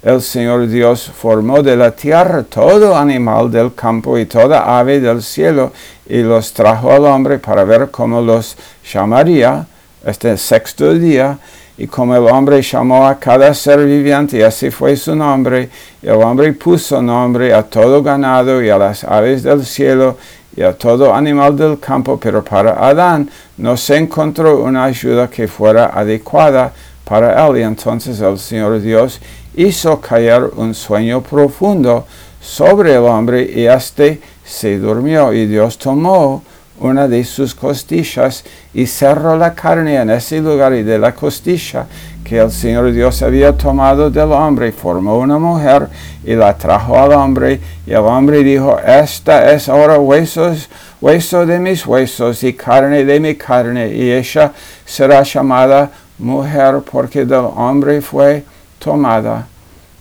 [0.00, 5.22] El Señor Dios formó de la tierra todo animal del campo y toda ave del
[5.22, 5.72] cielo
[6.06, 8.56] y los trajo al hombre para ver cómo los
[8.92, 9.66] llamaría.
[10.04, 11.38] Este sexto día
[11.76, 15.68] y como el hombre llamó a cada ser viviente, y así fue su nombre,
[16.02, 20.16] y el hombre puso nombre a todo ganado y a las aves del cielo
[20.56, 25.48] y a todo animal del campo, pero para Adán no se encontró una ayuda que
[25.48, 26.72] fuera adecuada
[27.04, 27.58] para él.
[27.58, 29.20] Y entonces el Señor Dios
[29.56, 32.06] hizo caer un sueño profundo
[32.40, 35.32] sobre el hombre y éste se durmió.
[35.32, 36.42] Y Dios tomó
[36.84, 38.44] una de sus costillas
[38.74, 41.86] y cerró la carne en ese lugar y de la costilla
[42.22, 45.88] que el Señor Dios había tomado del hombre, formó una mujer
[46.24, 47.60] y la trajo al hombre.
[47.86, 50.68] Y el hombre dijo, esta es ahora huesos,
[51.00, 54.52] hueso de mis huesos y carne de mi carne y ella
[54.84, 58.44] será llamada mujer porque del hombre fue
[58.78, 59.46] tomada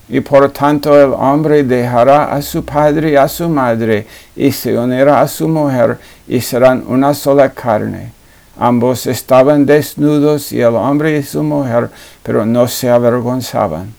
[0.09, 4.77] y por tanto el hombre dejará a su padre y a su madre y se
[4.77, 8.11] unirá a su mujer y serán una sola carne.
[8.57, 11.89] Ambos estaban desnudos y el hombre y su mujer,
[12.21, 13.93] pero no se avergonzaban.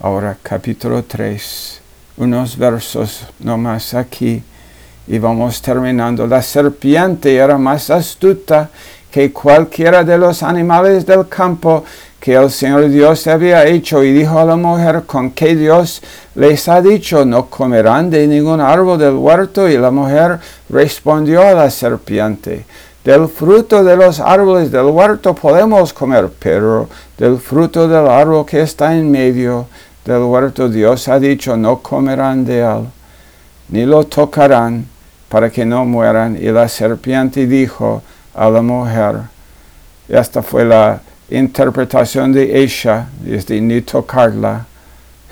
[0.00, 1.80] Ahora capítulo 3,
[2.16, 4.42] unos versos nomás aquí
[5.06, 6.26] y vamos terminando.
[6.26, 8.70] La serpiente era más astuta
[9.10, 11.84] que cualquiera de los animales del campo
[12.24, 14.02] que el Señor Dios había hecho.
[14.02, 16.00] Y dijo a la mujer con que Dios
[16.34, 20.38] les ha dicho no comerán de ningún árbol del huerto y la mujer
[20.70, 22.64] respondió a la serpiente
[23.04, 28.62] del fruto de los árboles del huerto podemos comer pero del fruto del árbol que
[28.62, 29.66] está en medio
[30.06, 32.86] del huerto Dios ha dicho no comerán de él
[33.68, 34.86] ni lo tocarán
[35.28, 36.38] para que no mueran.
[36.40, 38.02] Y la serpiente dijo
[38.34, 39.16] a la mujer
[40.08, 41.02] esta fue la
[41.36, 44.66] interpretación de ella, desde ni tocarla.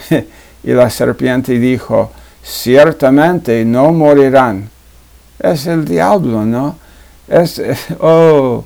[0.65, 2.11] y la serpiente dijo,
[2.43, 4.69] ciertamente no morirán.
[5.38, 6.77] Es el diablo, ¿no?
[7.29, 7.61] Es,
[8.01, 8.65] oh,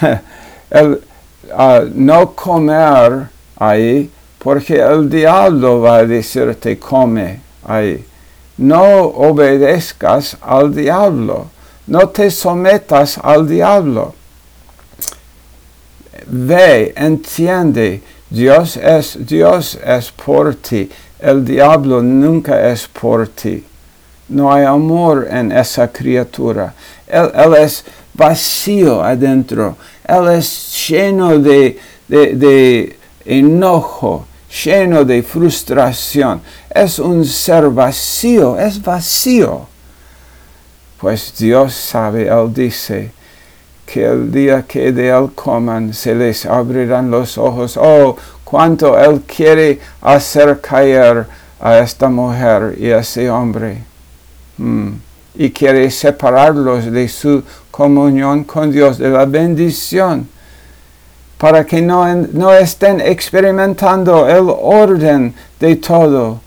[0.70, 1.00] el,
[1.94, 8.04] no comer ahí, porque el diablo va a decirte come ahí.
[8.58, 11.46] No obedezcas al diablo,
[11.86, 14.14] no te sometas al diablo
[16.28, 20.90] ve, entiende, Dios es, Dios es por ti.
[21.18, 23.64] El diablo nunca es por ti.
[24.28, 26.74] No hay amor en esa criatura.
[27.06, 29.76] Él, es vacío adentro.
[30.06, 34.26] Él es lleno de, de enojo,
[34.64, 36.42] lleno de frustración.
[36.70, 39.66] Es un ser vacío, es vacío.
[41.00, 43.12] Pues Dios sabe, Él dice,
[43.90, 47.78] que el día que de Él coman se les abrirán los ojos.
[47.80, 51.26] Oh, cuánto Él quiere hacer caer
[51.58, 53.82] a esta mujer y a ese hombre.
[54.58, 54.90] Hmm.
[55.34, 60.28] Y quiere separarlos de su comunión con Dios, de la bendición,
[61.38, 66.40] para que no, no estén experimentando el orden de todo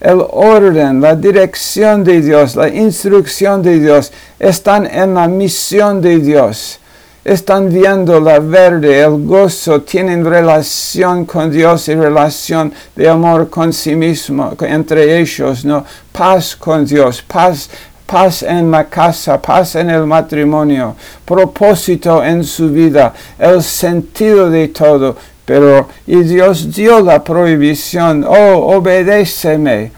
[0.00, 6.18] el orden, la dirección de Dios, la instrucción de Dios, están en la misión de
[6.18, 6.80] Dios
[7.24, 13.72] están viendo la verde, el gozo, tienen relación con Dios y relación de amor con
[13.72, 15.84] sí mismo, entre ellos, ¿no?
[16.10, 17.70] Paz con Dios, paz,
[18.06, 24.68] paz en la casa, paz en el matrimonio, propósito en su vida, el sentido de
[24.68, 25.16] todo.
[25.44, 29.90] Pero, Dios dio la prohibición, oh, obedéceme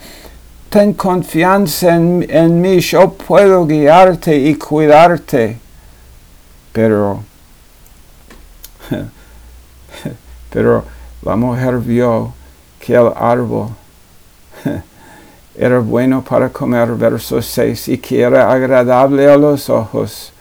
[0.75, 5.64] ten confianza en, mí, yo puedo guiarte y cuidarte.
[6.75, 7.23] Pero,
[10.49, 10.83] pero
[11.21, 12.33] la mujer vio
[12.81, 13.69] que el árbol
[15.55, 20.33] era bueno para comer, verso 6, y que era agradable a los ojos.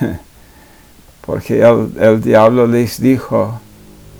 [1.24, 3.60] Porque el, diablo les dijo,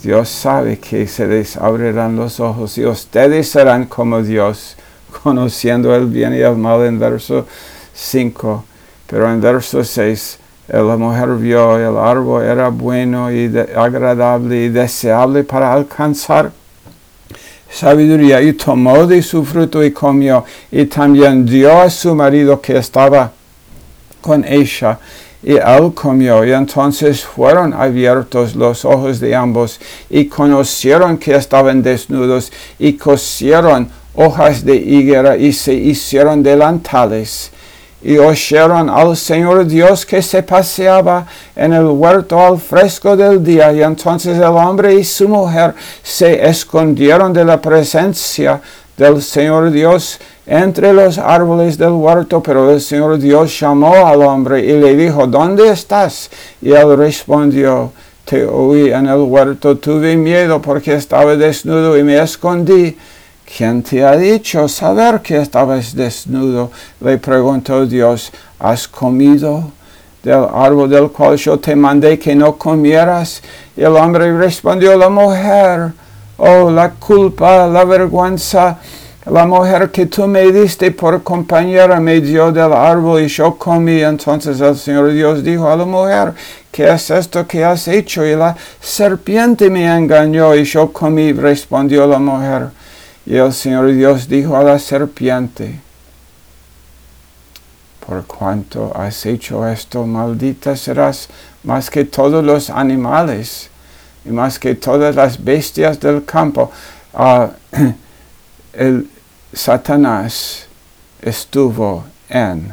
[0.05, 4.77] Dios sabe que se les abrirán los ojos y ustedes serán como Dios,
[5.25, 7.49] conociendo el bien y el mal en verso
[7.95, 8.65] 5.
[9.09, 15.45] Pero en verso 6, la mujer vio el árbol era bueno y agradable y deseable
[15.45, 16.51] para alcanzar
[17.71, 22.79] sabiduría y tomó de su fruto y comió y también dio a su marido que
[22.79, 23.31] estaba
[24.21, 24.99] con ella
[25.43, 29.79] y él comió y entonces fueron abiertos los ojos de ambos
[30.11, 37.53] y conocieron que estaban desnudos y cosieron hojas de higuera y se hicieron delantales
[38.07, 43.73] y oyeron al Señor Dios que se paseaba en el huerto al fresco del día,
[43.73, 48.61] y entonces el hombre y su mujer se escondieron de la presencia
[48.97, 54.65] del Señor Dios entre los árboles del huerto, pero el Señor Dios llamó al hombre
[54.65, 56.31] y le dijo, ¿dónde estás?
[56.63, 57.91] Y él respondió,
[58.25, 62.97] te oí en el huerto, tuve miedo porque estaba desnudo y me escondí.
[63.47, 66.73] ¿Quién te ha dicho saber que estabas desnudo?
[67.01, 69.71] Le preguntó Dios, ¿has comido
[70.23, 73.41] del árbol del cual yo te mandé que no comieras?
[73.77, 75.93] El hombre respondió, la mujer,
[76.39, 78.79] oh, la culpa, la vergüenza,
[79.27, 84.03] la mujer que tú me diste por compañera me dio del árbol y yo comí.
[84.03, 86.35] Entonces el Señor Dios dijo a la mujer,
[86.73, 88.27] ¿qué es esto que has hecho?
[88.27, 92.71] Y la serpiente me engañó y yo comí, respondió la mujer.
[93.27, 95.81] Y el Señor Dios dijo a la serpiente,
[98.07, 101.29] por cuanto has hecho esto, maldita serás
[101.65, 103.69] más que todos los animales
[104.25, 106.71] y más que todas las bestias del campo.
[107.13, 107.51] Ah,
[108.73, 109.11] el
[109.53, 110.67] Satanás
[111.21, 112.73] estuvo en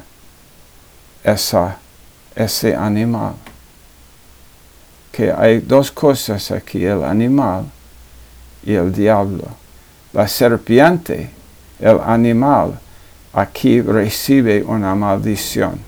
[1.24, 1.78] esa,
[2.36, 3.34] ese animal.
[5.12, 7.66] Que hay dos cosas aquí, el animal
[8.64, 9.63] y el diablo.
[10.14, 11.32] La serpiente,
[11.80, 12.80] el animal,
[13.34, 15.80] aquí recibe una maldición.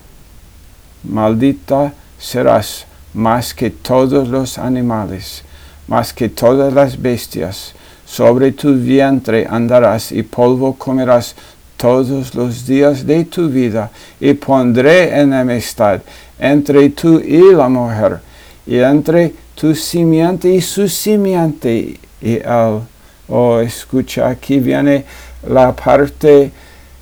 [1.04, 5.44] Maldita serás más que todos los animales,
[5.86, 7.72] más que todas las bestias.
[8.04, 11.36] Sobre tu vientre andarás y polvo comerás
[11.76, 16.00] todos los días de tu vida, y pondré enemistad
[16.38, 18.20] entre tú y la mujer,
[18.66, 22.80] y entre tu simiente y su simiente, y él
[23.28, 25.04] Oh, escucha, aquí viene
[25.48, 26.52] la parte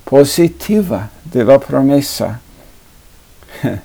[0.03, 2.39] positiva de la promesa.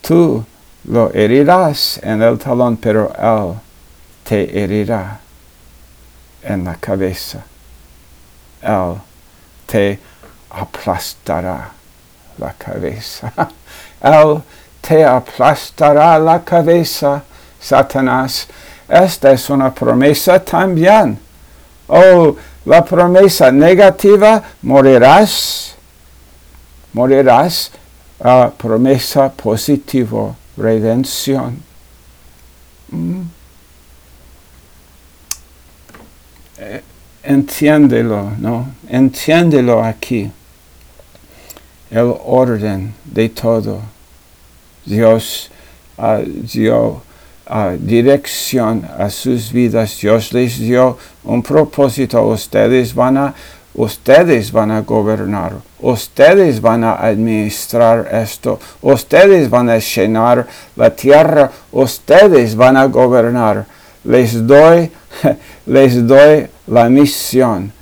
[0.00, 0.44] Tú
[0.84, 3.58] lo herirás en el talón, pero Él
[4.22, 5.18] te herirá
[6.42, 7.42] en la cabeza.
[8.62, 8.94] Él
[9.66, 9.98] te
[10.50, 11.70] aplastará
[12.38, 13.32] la cabeza.
[14.00, 14.40] Él
[14.80, 17.24] te aplastará la cabeza,
[17.60, 18.46] Satanás
[18.88, 21.18] esta es una promesa también.
[21.88, 25.74] Oh, la promesa negativa, morirás.
[26.92, 27.70] Morirás.
[28.18, 31.62] Uh, promesa positiva, redención.
[32.90, 33.22] Mm.
[36.58, 36.82] eh,
[37.22, 38.68] entiéndelo, ¿no?
[38.88, 40.30] Entiéndelo aquí.
[41.90, 43.80] El orden de todo.
[44.84, 45.50] Dios
[45.98, 47.02] uh, dio
[47.48, 49.98] uh, dirección a sus vidas.
[50.00, 52.26] Dios les dio un propósito.
[52.26, 53.34] Ustedes van a,
[53.74, 55.52] ustedes van a gobernar.
[55.80, 58.58] Ustedes van a administrar esto.
[58.80, 61.50] Ustedes van a llenar la tierra.
[61.72, 63.66] Ustedes van a gobernar.
[64.04, 64.90] Les doy,
[65.66, 67.72] les doy la misión.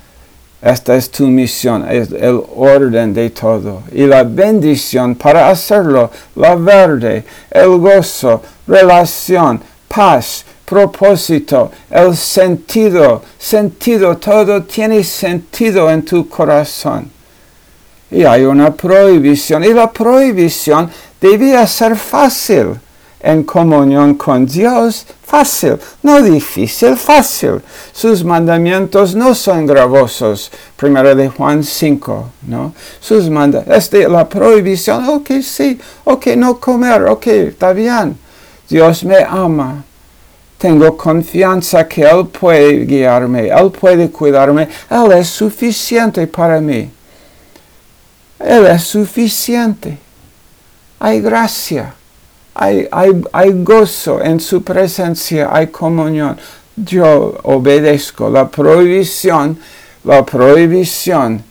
[0.63, 3.83] Esta es tu misión, es el orden de todo.
[3.91, 9.59] Y la bendición para hacerlo, la verde, el gozo, relación,
[9.89, 17.11] paz, propósito, el sentido, sentido, todo tiene sentido en tu corazón.
[18.09, 20.89] Y hay una prohibición, y la prohibición
[21.19, 22.79] debía ser fácil
[23.23, 27.61] en comunión con Dios, fácil, no difícil, fácil.
[27.93, 30.51] Sus mandamientos no son gravosos.
[30.75, 32.73] Primero de Juan 5, ¿no?
[32.99, 38.17] Sus mandamientos, este, la prohibición, ok, sí, ok, no comer, ok, está bien.
[38.69, 39.83] Dios me ama.
[40.57, 46.89] Tengo confianza que Él puede guiarme, Él puede cuidarme, Él es suficiente para mí.
[48.39, 49.97] Él es suficiente.
[50.99, 51.93] Hay gracia
[52.55, 56.37] hay, gozo en su presencia, hay comunión.
[56.75, 59.57] Yo obedezco la prohibición,
[60.03, 61.43] la prohibición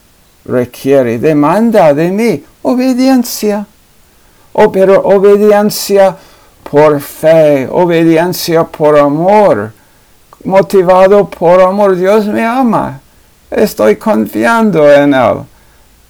[0.45, 3.67] requiere, demanda de mí obediencia.
[4.55, 6.17] Oh, pero obediencia
[6.63, 9.73] por fe, obediencia por amor,
[10.45, 11.97] motivado por amor.
[11.97, 13.01] Dios me ama.
[13.51, 15.37] Estoy confiando en Él.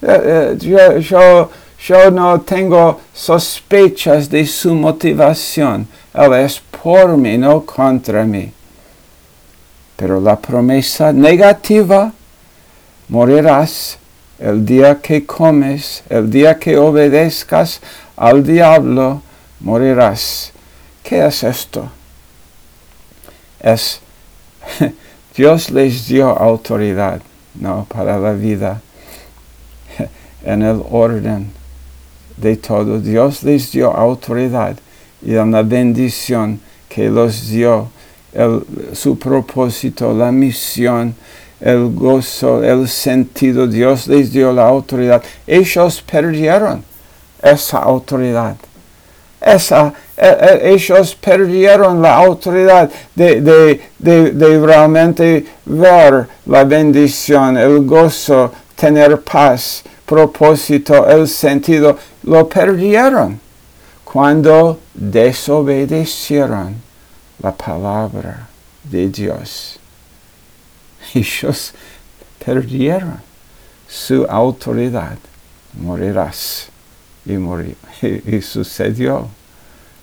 [0.02, 1.50] Eh, eh, yo
[1.86, 5.88] yo no tengo sospechas de su motivación.
[6.14, 8.52] Él es por mí, no contra mí.
[9.96, 12.12] Pero la promesa negativa,
[13.08, 13.98] morirás
[14.38, 17.80] el día que comes, el día que obedezcas
[18.16, 19.22] al diablo,
[19.60, 20.52] morirás.
[21.02, 21.90] ¿Qué es esto?
[23.58, 24.00] Es
[25.36, 27.20] Dios les dio autoridad,
[27.54, 28.80] no, para la vida
[30.44, 31.61] en el orden
[32.42, 32.98] de todo.
[32.98, 34.76] Dios les dio autoridad
[35.24, 37.88] y una bendición que los dio,
[38.34, 38.62] el,
[38.92, 41.14] su propósito, la misión,
[41.60, 43.66] el gozo, el sentido.
[43.66, 45.22] Dios les dio la autoridad.
[45.46, 46.84] Ellos perdieron
[47.40, 48.56] esa autoridad.
[49.40, 57.84] Esa, e, e, ellos perdieron la autoridad de, de, de realmente ver la bendición, el
[57.84, 59.82] gozo, tener paz,
[60.12, 63.40] propósito, el sentido lo perdieron
[64.04, 66.74] cuando desobedecieron
[67.42, 68.46] la palabra
[68.84, 69.78] de Dios.
[71.14, 71.72] Ellos
[72.44, 73.22] perdieron
[73.88, 75.16] su autoridad.
[75.80, 76.68] Morirás.
[77.24, 77.76] Y, morir.
[78.02, 79.28] y, y sucedió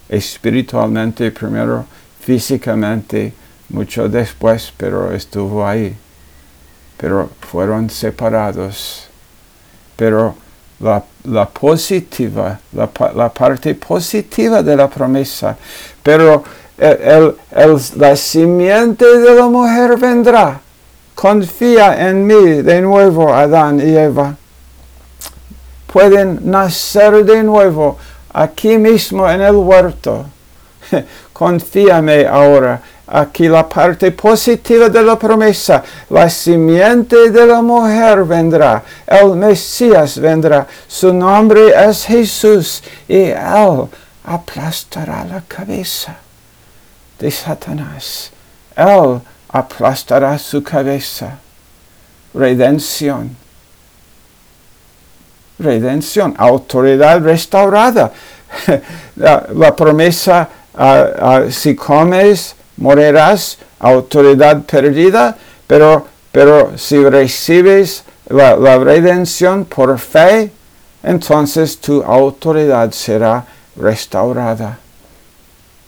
[0.07, 1.85] espiritualmente primero,
[2.19, 3.31] físicamente
[3.69, 5.95] mucho después, pero estuvo ahí.
[6.97, 9.08] Pero fueron separados.
[9.99, 10.33] Pero
[10.79, 15.57] la, positiva, la, parte positiva de la promesa.
[16.01, 16.41] Pero
[16.77, 17.35] el,
[17.97, 20.61] la simiente de la mujer vendrá.
[21.13, 24.37] Confía en mí de nuevo, Adán y Eva.
[25.91, 27.97] Pueden nacer de nuevo
[28.31, 30.27] aquí mismo en el huerto.
[31.33, 35.83] Confíame ahora aquí la parte positiva de la promesa.
[36.09, 43.87] La simiente de la mujer vendrá, el Mesías vendrá, su nombre es Jesús y él
[44.23, 46.15] aplastará la cabeza
[47.17, 48.31] de Satanás.
[48.75, 51.37] Él aplastará su cabeza.
[52.33, 53.35] Redención.
[55.57, 58.11] Redención, autoridad restaurada.
[59.15, 60.47] la, promesa,
[61.49, 70.51] si comes, morirás, autoridad perdida, pero, pero si recibes la, redención por fe,
[71.03, 74.79] entonces tu autoridad será restaurada.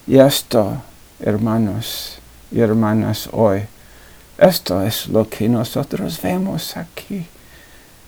[0.08, 0.82] Y esto,
[1.20, 2.18] hermanos
[2.52, 3.62] y hermanas, hoy,
[4.38, 7.28] esto es lo que nosotros vemos aquí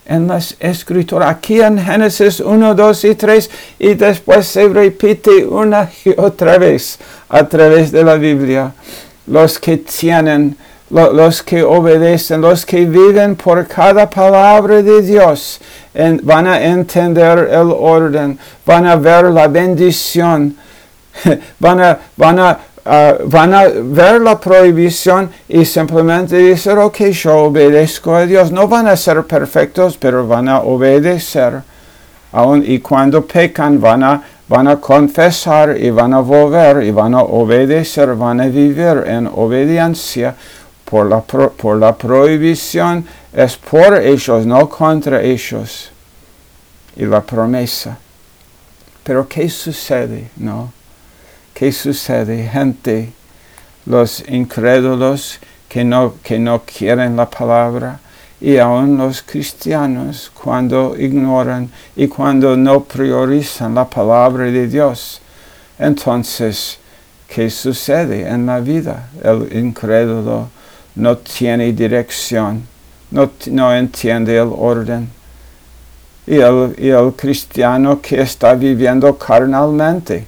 [0.06, 5.90] en las escrituras, aquí en Génesis 1, 2 y 3, y después se repite una
[6.04, 6.98] y otra vez
[7.28, 8.72] a través de la Biblia.
[9.26, 10.56] Los que tienen,
[10.90, 15.60] los que obedecen, los que viven por cada palabra de Dios,
[16.22, 20.56] van a entender el orden, van a ver la bendición,
[21.58, 27.36] van a, van a ah, van a ver la prohibición y simplemente decir, ok, yo
[27.44, 28.50] obedezco a Dios.
[28.50, 31.62] No van a ser perfectos, pero van a obedecer.
[32.64, 37.22] Y cuando pecan, van a, van a confesar y van a volver y van a
[37.22, 40.34] obedecer, van a vivir en obediencia
[40.84, 43.06] por la, por la prohibición.
[43.32, 45.90] Es por ellos, no contra ellos.
[46.96, 47.98] Y la promesa.
[49.04, 50.30] Pero ¿qué sucede?
[50.36, 50.72] ¿No?
[51.54, 52.48] ¿Qué sucede?
[52.48, 53.12] Gente,
[53.86, 55.38] los incrédulos
[55.68, 58.00] que no, que no quieren la palabra
[58.40, 65.20] y aún los cristianos cuando ignoran y cuando no priorizan la palabra de Dios.
[65.78, 66.78] Entonces,
[67.28, 69.08] ¿qué sucede en la vida?
[69.22, 70.48] El incrédulo
[70.96, 72.66] no tiene dirección,
[73.10, 75.08] no, no entiende el orden
[76.26, 80.26] y el, cristiano que está viviendo carnalmente,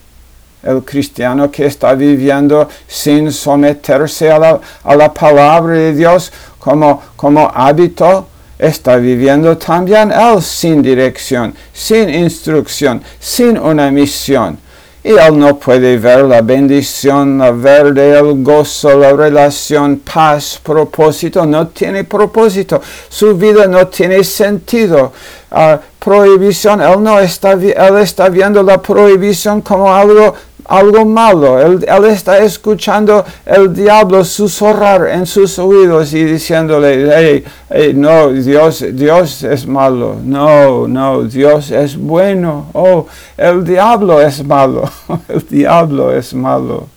[0.66, 8.26] el cristiano que está viviendo sin someterse a la, palabra de Dios como, como hábito,
[8.58, 14.58] está viviendo también él sin dirección, sin instrucción, sin una misión
[15.06, 21.46] y él no puede ver la bendición, la verde, el gozo, la relación, paz, propósito,
[21.46, 25.12] no tiene propósito, su vida no tiene sentido.
[25.52, 30.34] Uh, prohibición, él no está, él está viendo la prohibición como algo
[30.68, 31.60] algo malo.
[31.60, 39.42] Él, está escuchando el diablo susurrar en sus oídos y diciéndole, hey, no, Dios, Dios
[39.42, 40.16] es malo.
[40.22, 42.66] No, no, Dios es bueno.
[42.72, 43.06] Oh,
[43.36, 44.90] el diablo es malo.
[45.28, 46.88] el diablo es malo.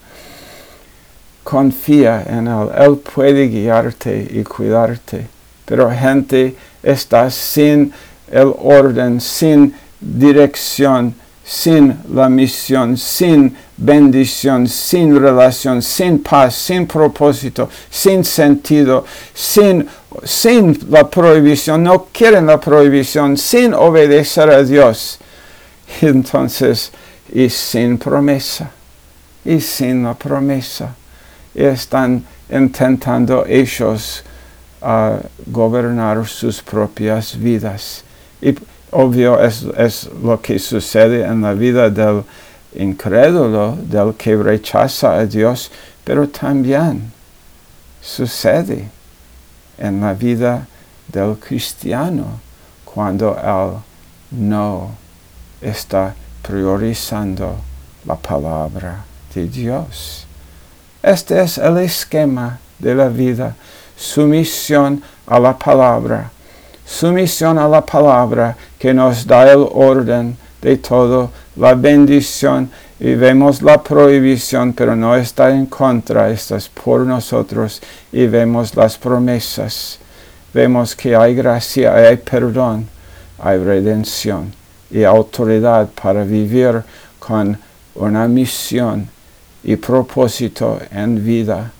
[1.43, 2.69] Confía en Él.
[2.77, 5.27] Él puede guiarte y cuidarte.
[5.65, 7.91] Pero gente está sin
[8.31, 11.13] el orden, sin dirección
[11.49, 19.87] sin la misión, sin bendición, sin relación, sin paz, sin propósito, sin sentido, sin,
[20.23, 25.17] sin la prohibición, no quieren la prohibición, sin obedecer a Dios.
[26.01, 26.91] Entonces,
[27.33, 28.69] y sin promesa,
[29.43, 30.93] y sin la promesa,
[31.55, 34.23] están intentando ellos
[34.83, 38.03] uh, gobernar sus propias vidas.
[38.39, 38.53] Y
[38.91, 42.23] obvio es, es, lo que sucede en la vida del
[42.75, 45.71] incrédulo, del que rechaza a Dios,
[46.03, 47.11] pero también
[48.01, 48.89] sucede
[49.77, 50.67] en la vida
[51.07, 52.39] del cristiano
[52.85, 53.79] cuando él
[54.31, 54.91] no
[55.61, 57.55] está priorizando
[58.05, 60.25] la palabra de Dios.
[61.01, 63.55] Este es el esquema de la vida,
[63.95, 66.31] sumisión a la palabra
[66.89, 72.69] sumisión a la palabra que nos da el orden de todo, la bendición
[72.99, 77.79] y vemos la prohibición, pero no está en contra, está por nosotros
[78.11, 79.99] y vemos las promesas.
[80.51, 82.87] Vemos que hay gracia, hay perdón,
[83.37, 84.51] hay redención
[84.89, 86.81] y autoridad para vivir
[87.19, 87.57] con
[87.93, 89.07] una misión
[89.63, 91.71] y propósito en vida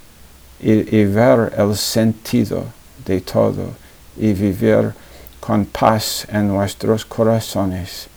[0.61, 2.63] y, y ver el sentido
[3.05, 3.78] de todo
[4.19, 4.93] y vivir
[5.39, 8.07] con paz en nuestros corazones,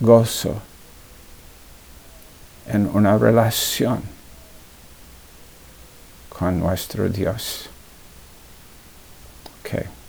[0.00, 0.60] gozo
[2.66, 4.02] en una relación
[6.30, 7.68] con nuestro Dios.
[9.60, 10.01] Okay.